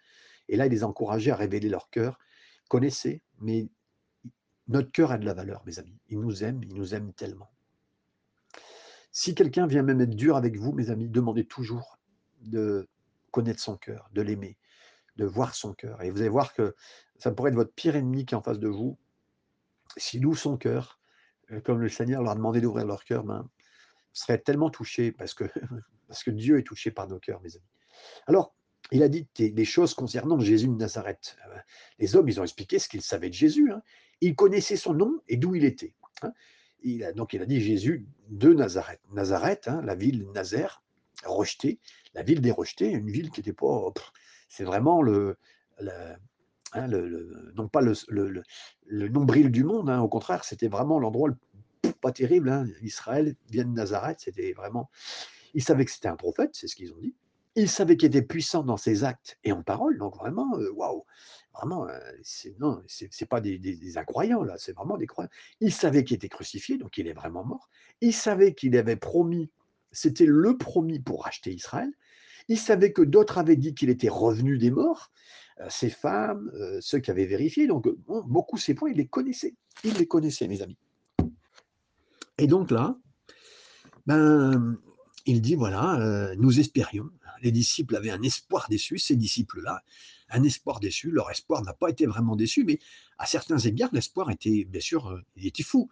[0.49, 2.19] Et là, il les encourageait à révéler leur cœur.
[2.69, 3.67] Connaissez, mais
[4.67, 5.99] notre cœur a de la valeur, mes amis.
[6.07, 7.51] Il nous aime, il nous aime tellement.
[9.11, 11.99] Si quelqu'un vient même être dur avec vous, mes amis, demandez toujours
[12.41, 12.87] de
[13.31, 14.57] connaître son cœur, de l'aimer,
[15.15, 16.01] de voir son cœur.
[16.01, 16.75] Et vous allez voir que
[17.17, 18.97] ça pourrait être votre pire ennemi qui est en face de vous.
[19.97, 20.99] S'il ouvre son cœur,
[21.51, 23.49] euh, comme le Seigneur leur a demandé d'ouvrir leur cœur, ben, vous
[24.13, 25.45] serez tellement touché parce que,
[26.07, 27.65] parce que Dieu est touché par nos cœurs, mes amis.
[28.27, 28.55] Alors,
[28.91, 31.37] il a dit des choses concernant Jésus de Nazareth.
[31.47, 31.57] Euh,
[31.99, 33.71] les hommes, ils ont expliqué ce qu'ils savaient de Jésus.
[33.71, 33.81] Hein.
[34.21, 35.93] Ils connaissaient son nom et d'où il était.
[36.21, 36.31] Hein.
[36.83, 39.01] Il a, donc il a dit Jésus de Nazareth.
[39.11, 40.83] Nazareth, hein, la ville Nazaire,
[41.25, 41.79] rejetée,
[42.13, 43.91] la ville des rejetés, une ville qui n'était pas.
[44.49, 45.37] C'est vraiment le,
[45.79, 48.43] le, non pas le,
[49.09, 51.31] nombril du monde, au contraire, c'était vraiment l'endroit
[52.01, 52.67] pas terrible.
[52.81, 54.89] Israël vient de Nazareth, c'était vraiment.
[55.53, 57.15] Ils savaient que c'était un prophète, c'est ce qu'ils ont dit.
[57.55, 61.05] Il savait qu'il était puissant dans ses actes et en parole, donc vraiment, waouh,
[61.53, 61.87] vraiment,
[62.21, 65.29] c'est non, c'est pas des, incroyants là, c'est vraiment des croyants.
[65.61, 67.69] Il savait qu'il était crucifié, donc il est vraiment mort.
[68.01, 69.49] Il savait qu'il avait promis,
[69.91, 71.91] c'était le promis pour racheter Israël.
[72.47, 75.11] Il savait que d'autres avaient dit qu'il était revenu des morts,
[75.69, 77.67] ses femmes, ceux qui avaient vérifié.
[77.67, 79.55] Donc, beaucoup ces points, il les connaissait.
[79.83, 80.77] Il les connaissait, mes amis.
[82.37, 82.97] Et donc là,
[84.05, 84.77] ben,
[85.25, 87.09] il dit voilà, nous espérions
[87.41, 89.83] les disciples avaient un espoir déçu, ces disciples-là,
[90.29, 91.11] un espoir déçu.
[91.11, 92.79] Leur espoir n'a pas été vraiment déçu, mais
[93.17, 95.89] à certains égards, l'espoir était, bien sûr, euh, il était fou.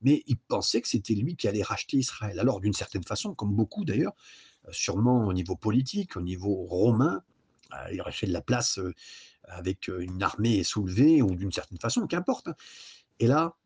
[0.00, 2.38] Mais ils pensaient que c'était lui qui allait racheter Israël.
[2.38, 4.14] Alors, d'une certaine façon, comme beaucoup d'ailleurs,
[4.66, 7.22] euh, sûrement au niveau politique, au niveau romain,
[7.72, 8.78] euh, il aurait fait de la place
[9.44, 12.48] avec une armée soulevée, ou d'une certaine façon, qu'importe.
[12.48, 12.54] Hein.
[13.18, 13.56] Et là,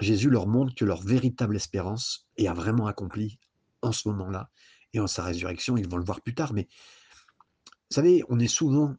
[0.00, 3.38] Jésus leur montre que leur véritable espérance est vraiment accomplie
[3.82, 4.50] en ce moment-là,
[4.92, 6.52] et en sa résurrection, ils vont le voir plus tard.
[6.52, 6.68] Mais
[7.90, 8.94] vous savez, on est souvent,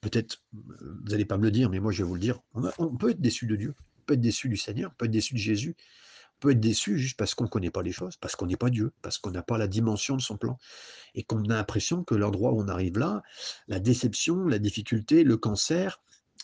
[0.00, 2.96] peut-être, vous n'allez pas me le dire, mais moi je vais vous le dire, on,
[2.96, 5.34] peut être déçu de Dieu, on peut être déçu du Seigneur, on peut être déçu
[5.34, 5.76] de Jésus,
[6.36, 8.56] on peut être déçu juste parce qu'on ne connaît pas les choses, parce qu'on n'est
[8.56, 10.58] pas Dieu, parce qu'on n'a pas la dimension de son plan,
[11.14, 13.22] et qu'on a l'impression que l'endroit où on arrive là,
[13.68, 16.00] la déception, la difficulté, le cancer,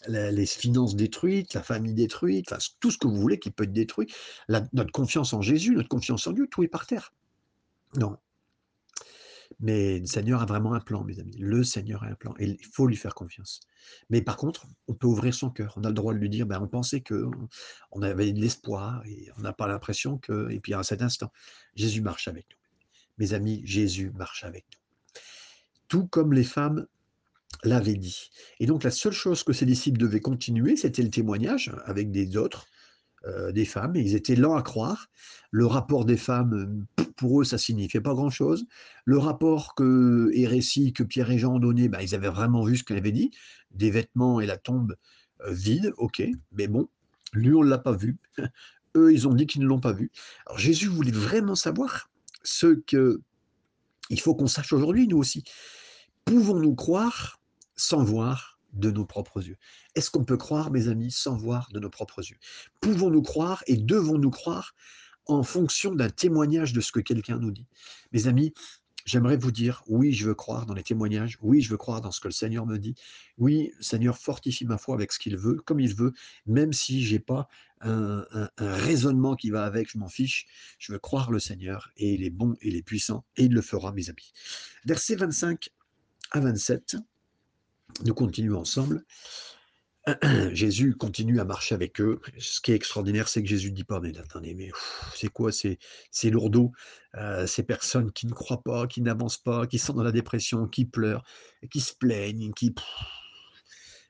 [0.08, 4.10] les finances détruites, la famille détruite, tout ce que vous voulez qui peut être détruit,
[4.48, 7.12] notre confiance en Jésus, notre confiance en Dieu, tout est par terre.
[7.96, 8.16] Non,
[9.60, 11.36] mais le Seigneur a vraiment un plan, mes amis.
[11.38, 12.34] Le Seigneur a un plan.
[12.38, 13.60] Et il faut lui faire confiance.
[14.08, 15.74] Mais par contre, on peut ouvrir son cœur.
[15.76, 19.28] On a le droit de lui dire, ben, on pensait qu'on avait de l'espoir et
[19.36, 20.50] on n'a pas l'impression que.
[20.50, 21.30] Et puis à cet instant,
[21.74, 22.56] Jésus marche avec nous.
[23.18, 25.20] Mes amis, Jésus marche avec nous.
[25.88, 26.86] tout comme les femmes
[27.64, 28.30] l'avaient dit.
[28.60, 32.36] Et donc la seule chose que ses disciples devaient continuer, c'était le témoignage avec des
[32.36, 32.66] autres,
[33.26, 35.08] euh, des femmes, ils étaient lents à croire.
[35.50, 38.66] Le rapport des femmes, pour eux, ça signifiait pas grand-chose.
[39.04, 42.64] Le rapport que, et récit que Pierre et Jean ont donné, bah, ils avaient vraiment
[42.64, 43.30] vu ce qu'il avait dit,
[43.72, 44.96] des vêtements et la tombe
[45.46, 46.88] euh, vide, ok, mais bon,
[47.32, 48.18] lui, on ne l'a pas vu.
[48.96, 50.10] Eux, ils ont dit qu'ils ne l'ont pas vu.
[50.46, 52.10] Alors Jésus voulait vraiment savoir
[52.42, 53.20] ce que
[54.08, 55.44] il faut qu'on sache aujourd'hui, nous aussi.
[56.24, 57.40] Pouvons-nous croire
[57.76, 59.56] sans voir de nos propres yeux.
[59.94, 62.38] Est-ce qu'on peut croire, mes amis, sans voir de nos propres yeux?
[62.80, 64.74] Pouvons-nous croire et devons-nous croire
[65.26, 67.66] en fonction d'un témoignage de ce que quelqu'un nous dit?
[68.12, 68.52] Mes amis,
[69.04, 72.10] j'aimerais vous dire, oui, je veux croire dans les témoignages, oui, je veux croire dans
[72.10, 72.94] ce que le Seigneur me dit,
[73.38, 76.12] oui, Seigneur, fortifie ma foi avec ce qu'il veut, comme il veut,
[76.46, 77.48] même si j'ai pas
[77.82, 78.24] un,
[78.58, 80.46] raisonnement qui va avec, je m'en fiche,
[80.78, 83.52] je veux croire le Seigneur, et il est bon, et il est puissant, et il
[83.52, 84.32] le fera, mes amis.
[84.84, 85.70] Versets 25
[86.32, 86.96] à 27,
[88.04, 89.04] nous continuons ensemble.
[90.52, 92.20] Jésus continue à marcher avec eux.
[92.38, 94.70] Ce qui est extraordinaire, c'est que Jésus ne dit pas, mais attendez, mais
[95.14, 95.78] c'est quoi ces,
[96.10, 96.72] ces lourdeaux,
[97.16, 100.66] euh, ces personnes qui ne croient pas, qui n'avancent pas, qui sont dans la dépression,
[100.66, 101.24] qui pleurent,
[101.70, 102.74] qui se plaignent, qui,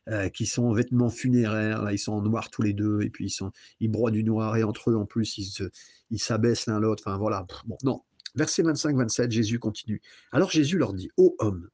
[0.08, 3.10] euh, qui sont en vêtements funéraires, là, ils sont en noir tous les deux, et
[3.10, 6.78] puis ils, sont, ils broient du noir, et entre eux, en plus, ils, s'abaissent l'un
[6.78, 7.02] l'autre.
[7.06, 7.46] Enfin, voilà.
[7.66, 8.02] Bon, non.
[8.36, 10.00] Verset 25-27, Jésus continue.
[10.30, 11.68] Alors Jésus leur dit, ô homme,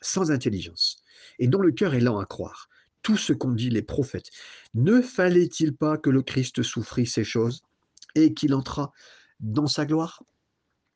[0.00, 1.02] sans intelligence,
[1.38, 2.68] et dont le cœur est lent à croire,
[3.02, 4.30] tout ce qu'ont dit les prophètes.
[4.74, 7.62] Ne fallait-il pas que le Christ souffrit ces choses
[8.14, 8.92] et qu'il entra
[9.40, 10.22] dans sa gloire?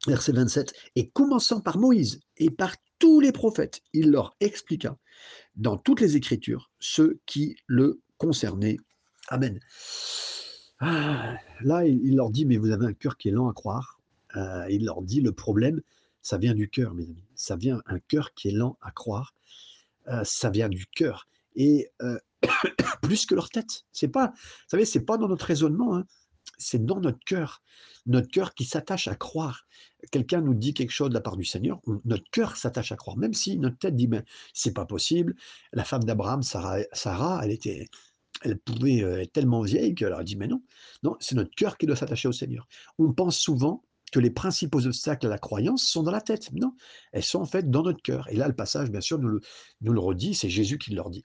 [0.07, 0.75] Verset 27.
[0.97, 4.99] Et commençant par Moïse et par tous les prophètes, il leur expliqua
[5.57, 8.77] dans toutes les Écritures ce qui le concernait.
[9.29, 9.59] Amen.
[10.81, 14.01] Ah, là, il leur dit, mais vous avez un cœur qui est lent à croire.
[14.37, 15.81] Euh, il leur dit, le problème,
[16.25, 17.29] ça vient du cœur, mes amis.
[17.37, 19.35] Ça vient un cœur qui est lent à croire.
[20.09, 22.19] Euh, ça vient du cœur et euh,
[23.03, 23.85] plus que leur tête.
[23.93, 26.07] C'est pas, vous savez, c'est pas dans notre raisonnement, hein.
[26.59, 27.63] c'est dans notre cœur,
[28.07, 29.67] notre cœur qui s'attache à croire.
[30.11, 33.17] Quelqu'un nous dit quelque chose de la part du Seigneur, notre cœur s'attache à croire,
[33.17, 35.37] même si notre tête dit ben c'est pas possible.
[35.73, 37.89] La femme d'Abraham, Sarah, elle était,
[38.43, 40.63] elle pouvait euh, être tellement vieille qu'elle a dit mais non,
[41.03, 42.67] non, c'est notre cœur qui doit s'attacher au Seigneur.
[42.99, 43.85] On pense souvent
[44.15, 46.53] que les principaux obstacles à la croyance sont dans la tête.
[46.53, 46.73] Non,
[47.11, 48.29] elles sont en fait dans notre cœur.
[48.31, 49.41] Et là, le passage, bien sûr, nous le,
[49.81, 51.25] nous le redit, c'est Jésus qui leur dit.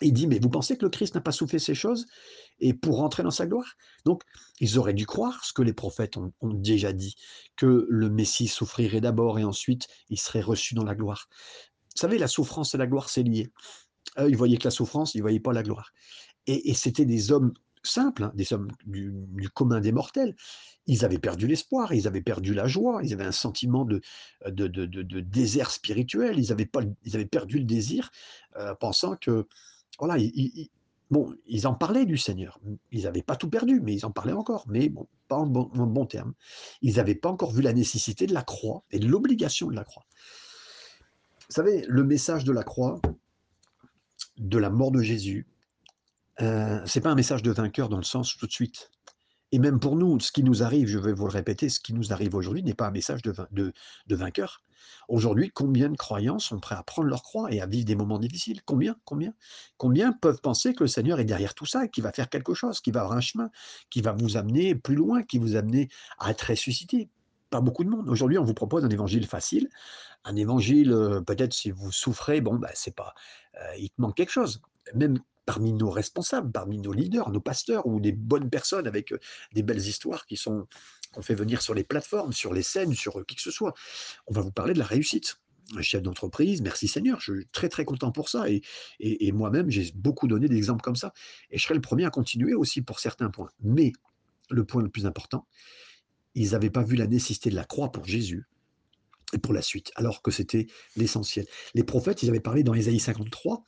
[0.00, 2.06] Il dit, mais vous pensez que le Christ n'a pas souffert ces choses
[2.60, 3.74] et pour rentrer dans sa gloire?
[4.06, 4.22] Donc,
[4.58, 7.14] ils auraient dû croire ce que les prophètes ont, déjà dit,
[7.56, 11.28] que le Messie souffrirait d'abord et ensuite il serait reçu dans la gloire.
[11.94, 13.52] Vous savez, la souffrance et la gloire, c'est lié.
[14.16, 15.92] ils voyaient que la souffrance, ils ne voyaient pas la gloire.
[16.46, 19.12] Et, c'était des hommes simples, hein, des hommes du,
[19.54, 20.34] commun des mortels.
[20.86, 24.00] Ils avaient perdu l'espoir, ils avaient perdu la joie, ils avaient un sentiment de,
[24.46, 28.10] de, désert spirituel, ils avaient, perdu le désir,
[28.56, 29.46] euh, pensant que
[29.98, 30.70] voilà, ils,
[31.10, 32.60] bon, ils en parlaient du Seigneur.
[32.90, 35.68] Ils n'avaient pas tout perdu, mais ils en parlaient encore, mais bon, pas en bon,
[35.72, 36.34] bon terme.
[36.82, 39.84] Ils n'avaient pas encore vu la nécessité de la croix et de l'obligation de la
[39.84, 40.04] croix.
[41.48, 43.00] Vous savez, le message de la croix,
[44.36, 45.46] de la mort de Jésus,
[46.40, 48.90] euh, c'est pas un message de vainqueur dans le sens tout de suite.
[49.50, 51.94] Et même pour nous, ce qui nous arrive, je vais vous le répéter, ce qui
[51.94, 53.72] nous arrive aujourd'hui n'est pas un message de,
[54.10, 54.62] vainqueur.
[55.08, 58.18] Aujourd'hui, combien de croyants sont prêts à prendre leur croix et à vivre des moments
[58.18, 58.60] difficiles?
[58.64, 59.32] Combien Combien?
[59.78, 62.80] Combien peuvent penser que le Seigneur est derrière tout ça, qu'il va faire quelque chose,
[62.80, 63.50] qu'il va avoir un chemin,
[63.88, 67.08] qui va vous amener plus loin, qui vous amener à être ressuscité?
[67.48, 68.06] Pas beaucoup de monde.
[68.10, 69.70] Aujourd'hui, on vous propose un évangile facile,
[70.24, 73.14] un évangile, euh, peut-être si vous souffrez, bon, ben, c'est pas,
[73.54, 74.60] euh, il te manque quelque chose.
[74.94, 79.18] Même parmi nos responsables, parmi nos leaders, nos pasteurs ou des bonnes personnes avec euh,
[79.54, 80.66] des belles histoires qui sont
[81.10, 83.72] qu'on fait venir sur les plateformes, sur les scènes, sur qui que ce soit.
[84.26, 85.40] On va vous parler de la réussite.
[85.74, 88.50] Un chef d'entreprise, merci Seigneur, je suis très très content pour ça.
[88.50, 88.60] Et,
[89.00, 91.14] et, moi-même, j'ai beaucoup donné d'exemples comme ça.
[91.50, 93.48] Et je serai le premier à continuer aussi pour certains points.
[93.60, 93.92] Mais
[94.50, 95.46] le point le plus important,
[96.34, 98.44] ils n'avaient pas vu la nécessité de la croix pour Jésus
[99.32, 101.46] et pour la suite, alors que c'était l'essentiel.
[101.72, 103.64] Les prophètes, ils avaient parlé dans Ésaïe 53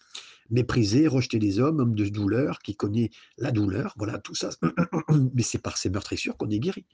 [0.50, 4.50] méprisé, rejeté des hommes, homme de douleur, qui connaît la douleur, voilà tout ça.
[5.34, 6.84] Mais c'est par ces meurtrissures qu'on est guéri.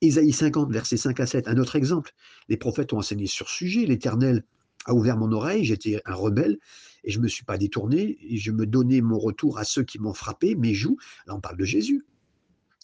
[0.00, 2.12] Ésaïe 50, versets 5 à 7, un autre exemple.
[2.48, 4.44] Les prophètes ont enseigné sur ce sujet, l'Éternel
[4.86, 6.58] a ouvert mon oreille, j'étais un rebelle,
[7.04, 9.82] et je ne me suis pas détourné, et je me donnais mon retour à ceux
[9.82, 10.96] qui m'ont frappé, mes joues.
[11.26, 12.04] Là, on parle de Jésus.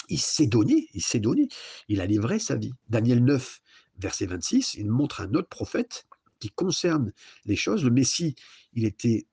[0.08, 1.48] Il s'est donné, il s'est donné,
[1.88, 2.72] il a livré sa vie.
[2.88, 3.60] Daniel 9,
[3.98, 6.06] verset 26, il montre un autre prophète
[6.38, 7.12] qui concerne
[7.44, 7.82] les choses.
[7.82, 8.36] Le Messie,
[8.74, 9.26] il était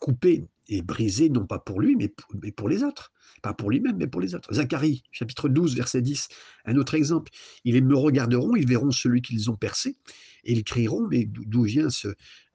[0.00, 2.08] coupé est brisé, non pas pour lui, mais
[2.56, 3.12] pour, les autres.
[3.42, 4.52] Pas pour lui-même, mais pour les autres.
[4.52, 6.28] Zacharie, chapitre 12, verset 10,
[6.66, 7.32] un autre exemple.
[7.64, 9.96] Ils me regarderont, ils verront celui qu'ils ont percé,
[10.44, 12.08] et ils crieront, mais d'où vient ce...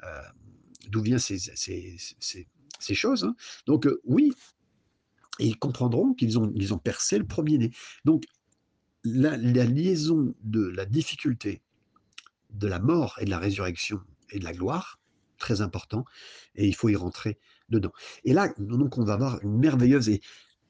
[0.04, 0.21] Euh,
[0.95, 4.32] viennent ces, choses hein Donc euh, oui,
[5.39, 7.71] ils comprendront qu'ils ont, percé le premier-né.
[8.06, 8.23] Donc
[9.04, 11.62] la liaison de la difficulté
[12.52, 14.00] de la mort et de la résurrection
[14.32, 14.96] et de la gloire,
[15.38, 16.06] très important,
[16.56, 17.38] et il faut y rentrer
[17.69, 17.91] dedans.
[18.23, 20.19] Et là, donc, on va avoir une merveilleuse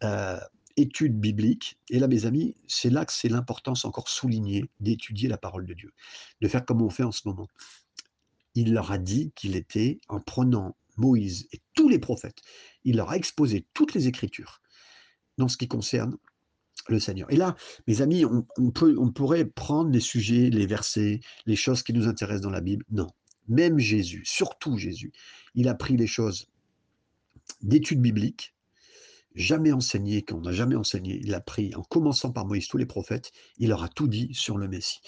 [0.03, 0.39] euh,
[0.77, 1.77] étude biblique.
[1.89, 5.73] Et là, mes amis, c'est là que c'est l'importance encore soulignée d'étudier la parole de
[5.73, 5.91] Dieu,
[6.41, 7.47] de faire comme on fait en ce moment.
[8.55, 12.41] Il leur a dit qu'il était, en prenant Moïse et tous les prophètes,
[12.83, 14.61] il leur a exposé toutes les Écritures
[15.37, 16.17] dans ce qui concerne
[16.87, 17.31] le Seigneur.
[17.31, 17.55] Et là,
[17.87, 22.41] mes amis, on, on pourrait prendre les sujets, les versets, les choses qui nous intéressent
[22.41, 22.85] dans la Bible.
[22.89, 23.09] Non.
[23.47, 25.11] Même Jésus, surtout Jésus,
[25.55, 26.47] il a pris les choses
[27.61, 28.53] d'études bibliques,
[29.35, 31.19] jamais enseigné, qu'on n'a jamais enseigné.
[31.23, 34.33] Il a pris, en commençant par Moïse, tous les prophètes, il leur a tout dit
[34.33, 34.99] sur le Messie.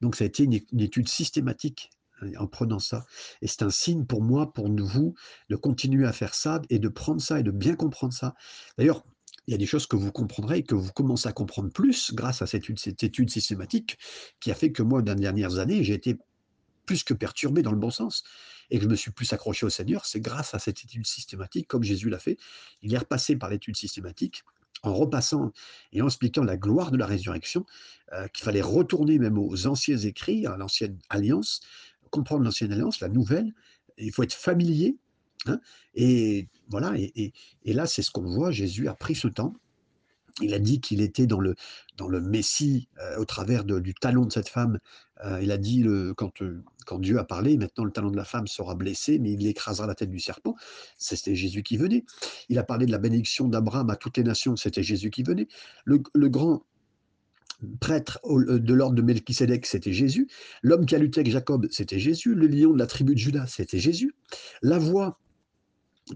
[0.00, 3.04] Donc ça a été une, étude systématique hein, en prenant ça.
[3.42, 5.14] Et c'est un signe pour moi, pour vous,
[5.48, 8.34] de continuer à faire ça et de prendre ça et de bien comprendre ça.
[8.76, 9.04] D'ailleurs,
[9.46, 12.12] il y a des choses que vous comprendrez et que vous commencez à comprendre plus
[12.12, 13.98] grâce à cette étude, cette étude systématique
[14.40, 16.18] qui a fait que moi, dans les dernières années, j'ai été
[16.88, 18.24] plus que perturbé dans le bon sens
[18.70, 21.68] et que je me suis plus accroché au Seigneur, c'est grâce à cette étude systématique,
[21.68, 22.38] comme Jésus l'a fait.
[22.82, 24.42] Il est repassé par l'étude systématique
[24.82, 25.52] en repassant
[25.92, 27.66] et en expliquant la gloire de la résurrection,
[28.12, 31.60] euh, qu'il fallait retourner même aux anciens écrits, à l'ancienne alliance,
[32.10, 33.52] comprendre l'ancienne alliance, la nouvelle.
[33.98, 34.96] Il faut être familier
[35.46, 35.60] Hein,
[35.94, 37.32] et voilà, et,
[37.64, 38.50] là, c'est ce qu'on voit.
[38.50, 39.54] Jésus a pris ce temps.
[40.40, 41.54] Il a dit qu'il était dans le,
[42.20, 44.78] Messie euh, au travers du talon de cette femme.
[45.24, 48.46] Euh, il a dit, euh, quand Dieu a parlé, maintenant le talon de la femme
[48.46, 50.54] sera blessé, mais il écrasera la tête du serpent.
[50.96, 52.04] C'était Jésus qui venait.
[52.48, 54.56] Il a parlé de la bénédiction d'Abraham à toutes les nations.
[54.56, 55.48] C'était Jésus qui venait.
[55.84, 56.62] Le, le grand
[57.80, 60.28] prêtre de l'ordre de Melchisedec, c'était Jésus.
[60.62, 62.34] L'homme qui a lutté avec Jacob, c'était Jésus.
[62.34, 64.14] Le lion de la tribu de Judas, c'était Jésus.
[64.62, 65.18] La voix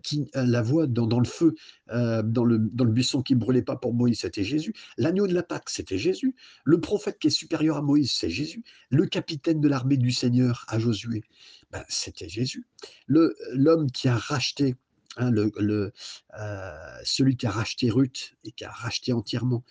[0.02, 1.54] qui, euh, la voix dans, le feu,
[1.90, 4.74] euh, dans, le, buisson qui ne brûlait pas pour Moïse, c'était Jésus.
[4.96, 6.34] L'agneau de la Pâque, c'était Jésus.
[6.64, 8.62] Le prophète qui est supérieur à Moïse, c'est Jésus.
[8.90, 11.22] Le capitaine de l'armée du Seigneur à Josué,
[11.70, 12.66] ben, c'était Jésus.
[13.08, 14.76] L'homme qui a racheté,
[15.16, 15.92] hein, le,
[16.38, 19.64] euh, celui qui a racheté Ruth et qui a racheté entièrement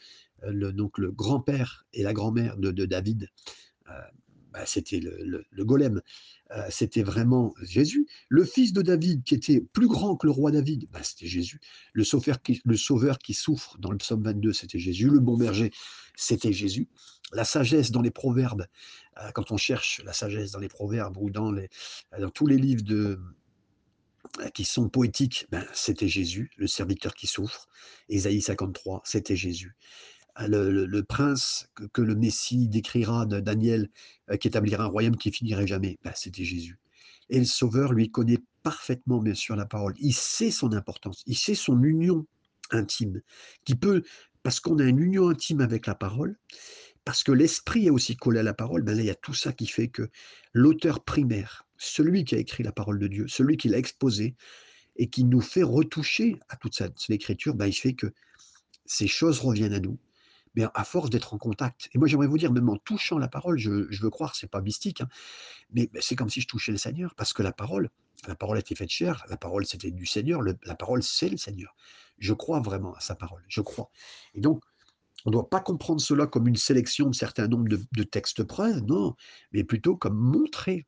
[0.44, 3.30] le, donc le grand-père et la grand-mère de, David,
[4.54, 6.02] ben, c'était le, golem.
[6.56, 8.08] Euh, c'était vraiment Jésus.
[8.28, 11.62] Le fils de David, qui était plus grand que le roi David, bah, c'était Jésus.
[11.94, 15.10] Le sauveur, qui, le sauveur qui souffre dans le psaume 22, c'était Jésus.
[15.10, 15.72] Le bon berger,
[16.16, 16.90] c'était Jésus.
[17.32, 18.66] La sagesse dans les proverbes,
[19.22, 21.70] euh, quand on cherche la sagesse dans les proverbes ou dans, les,
[22.20, 23.18] dans tous les livres de,
[24.40, 27.70] euh, qui sont poétiques, ben, c'était Jésus, le serviteur qui souffre.
[28.10, 29.76] Ésaïe 53, c'était Jésus.
[30.38, 33.90] Le, prince que, le Messie décrira de Daniel,
[34.30, 36.80] euh, qui établira un royaume qui finirait jamais, bah, c'était Jésus.
[37.30, 39.94] Et le Sauveur lui connaît parfaitement, bien sûr, la parole.
[40.00, 42.26] Il sait son importance, il sait son union
[42.72, 43.22] intime,
[43.66, 44.04] qui peut,
[44.44, 46.38] parce qu'on a une union intime avec la parole,
[47.04, 49.34] parce que l'esprit est aussi collé à la parole, ben là, il y a tout
[49.34, 50.10] ça qui fait que
[50.54, 54.36] l'auteur primaire, celui qui a écrit la parole de Dieu, celui qui l'a exposée,
[54.98, 58.08] et qui nous fait retoucher à toute cette écriture, ben, il fait que
[58.86, 59.98] ces choses reviennent à nous
[60.56, 61.90] mais à force d'être en contact.
[61.94, 64.62] Et moi, j'aimerais vous dire, même en touchant la parole, je, veux croire, c'est pas
[64.62, 65.08] mystique, hein,
[65.74, 67.90] mais c'est comme si je touchais le Seigneur, parce que la parole,
[68.28, 71.38] la parole a été faite chair, la parole c'était du Seigneur, la parole c'est le
[71.38, 71.76] Seigneur.
[72.18, 73.90] Je crois vraiment à sa parole, je crois.
[74.36, 74.62] Et donc,
[75.26, 78.84] on ne doit pas comprendre cela comme une sélection de certains nombres de, textes preuves,
[78.84, 79.16] non,
[79.52, 80.88] mais plutôt comme montrer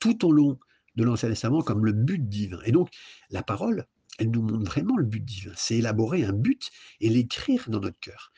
[0.00, 0.58] tout au long
[0.96, 2.60] de l'Ancien Testament comme le but divin.
[2.64, 2.90] Et donc,
[3.30, 3.86] la parole,
[4.20, 5.52] elle nous montre vraiment le but divin.
[5.56, 8.32] C'est élaborer un but et l'écrire dans notre cœur.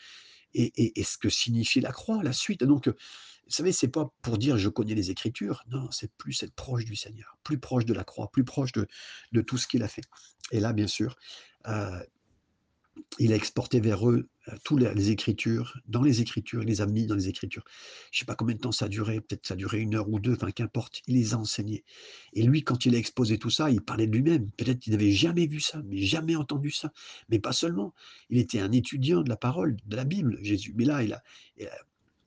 [0.55, 2.63] Et, ce que signifie la croix, la suite.
[2.63, 2.95] Donc, vous
[3.49, 5.65] savez, c'est pas pour dire je connais les Écritures.
[5.71, 8.87] Non, c'est plus être proche du Seigneur, plus proche de la croix, plus proche de,
[9.33, 10.05] de tout ce qu'il a fait.
[10.53, 11.17] Et là, bien sûr,
[11.67, 11.99] euh,
[13.19, 16.87] il a exporté vers eux euh, toutes les Écritures, dans les Écritures, il les a
[16.87, 17.65] mis dans les Écritures.
[18.11, 19.95] Je ne sais pas combien de temps ça a duré, peut-être ça a duré une
[19.95, 21.85] heure ou deux, enfin qu'importe, il les a enseignés.
[22.33, 24.51] Et lui, quand il a exposé tout ça, il parlait de lui-même.
[24.53, 26.93] Peut-être qu'il n'avait jamais vu ça, mais jamais entendu ça.
[27.29, 27.95] Mais pas seulement.
[28.31, 30.73] Il était un étudiant de la parole, de la Bible, Jésus.
[30.77, 31.23] Mais là, il a,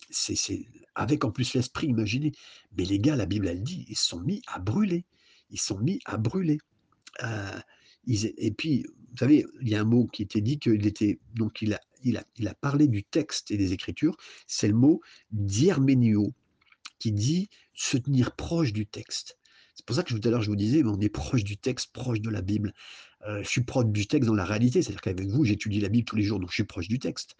[0.09, 2.31] c'est, avec en plus l'esprit, imaginez.
[2.77, 5.05] Mais les gars, la Bible, elle dit, ils sont mis à brûler.
[5.49, 6.59] Ils sont mis à brûler.
[7.23, 7.59] Euh,
[8.07, 11.61] et puis, vous savez, il y a un mot qui était dit qu'il était, donc
[11.61, 14.99] il a, il, a, il a parlé du texte et des Écritures, c'est le mot
[15.31, 16.33] d'Ierménio,
[16.99, 19.37] qui dit se tenir proche du texte.
[19.73, 21.93] C'est pour ça que tout à l'heure je vous disais, on est proche du texte,
[21.93, 22.73] proche de la Bible.
[23.25, 26.05] Heu, je suis proche du texte dans la réalité, c'est-à-dire qu'avec vous, j'étudie la Bible
[26.05, 27.37] tous les jours, donc je suis proche du texte.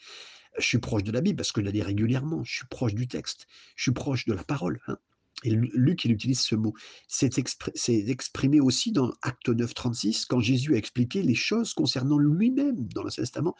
[0.57, 2.45] Je suis proche de la Bible parce que je la lis régulièrement.
[2.45, 3.47] Je suis proche du texte.
[3.75, 4.97] Je suis proche de la parole, hein.
[5.43, 6.73] Et Luc, il utilise ce mot.
[7.07, 12.17] C'est expr exprimé aussi dans Acte 9, 36, quand Jésus a expliqué les choses concernant
[12.17, 13.55] lui-même dans l'Ancien Testament.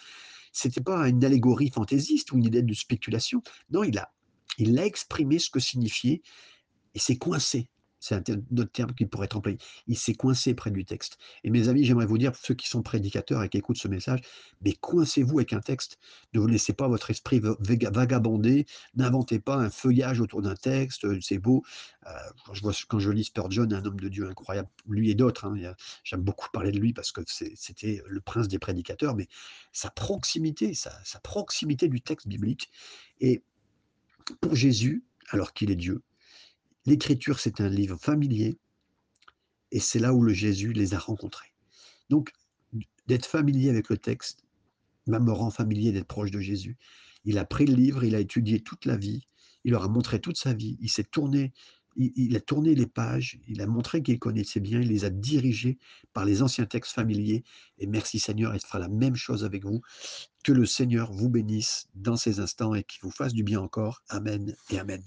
[0.54, 3.42] C'était pas une allégorie fantaisiste ou une idée de spéculation.
[3.72, 4.10] Non, il a
[4.58, 6.22] il a exprimé ce que signifiait
[6.94, 7.68] et c'est coincé
[8.06, 9.58] c'est un autre terme qui pourrait être employé.
[9.88, 11.18] Il s'est coincé près du texte.
[11.44, 14.20] Et mes amis, j'aimerais vous dire, ceux qui sont prédicateurs et qui écoutent ce message,
[14.62, 15.98] mais coincez-vous avec un texte.
[16.34, 18.68] Ne vous laissez pas votre esprit vagabonder.
[18.96, 21.06] N'inventez pas un feuillage autour d'un texte.
[21.06, 21.64] Euh, c'est beau.
[22.06, 22.12] Euh,
[22.54, 25.74] je vois, quand je lis Spurgeon, un homme de Dieu incroyable, lui et d'autres, hein,
[26.04, 29.28] j'aime beaucoup parler de lui parce que c'était le prince des prédicateurs, mais
[29.72, 32.70] sa proximité, sa, sa proximité du texte biblique.
[33.20, 33.42] Et
[34.42, 36.04] pour Jésus, alors qu'il est Dieu,
[36.86, 38.58] L'écriture, c'est un livre familier
[39.72, 41.54] et c'est là où le Jésus les a rencontrés.
[42.10, 42.32] Donc,
[43.08, 44.46] d'être familier avec le texte
[45.08, 46.78] me rend familier d'être proche de Jésus.
[47.24, 49.28] Il a pris le livre, il a étudié toute la vie,
[49.64, 51.54] il leur a montré toute sa vie, il s'est tourné,
[51.96, 55.78] il, a tourné les pages, il a montré qu'il connaissait bien, il les a dirigés
[56.14, 57.44] par les anciens textes familiers.
[57.78, 59.82] Et merci Seigneur, il fera la même chose avec vous.
[60.44, 64.04] Que le Seigneur vous bénisse dans ces instants et qu'il vous fasse du bien encore.
[64.10, 65.04] Amen et Amen.